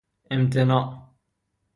امتناع 0.31 1.09